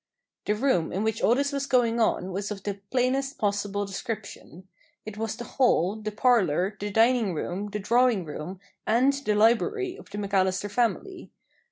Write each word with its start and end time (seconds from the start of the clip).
The 0.47 0.55
room 0.55 0.91
in 0.91 1.03
which 1.03 1.21
all 1.21 1.35
this 1.35 1.51
was 1.51 1.67
going 1.67 1.99
on 1.99 2.31
was 2.31 2.49
of 2.49 2.63
the 2.63 2.79
plainest 2.89 3.37
possible 3.37 3.85
description. 3.85 4.67
It 5.05 5.15
was 5.15 5.35
the 5.35 5.43
hall, 5.43 5.95
the 5.95 6.11
parlour, 6.11 6.75
the 6.79 6.89
dining 6.89 7.35
room, 7.35 7.69
the 7.69 7.77
drawing 7.77 8.25
room, 8.25 8.59
and 8.87 9.13
the 9.13 9.35
library 9.35 9.95
of 9.97 10.09
the 10.09 10.17
McAllister 10.17 10.71
Family. 10.71 11.29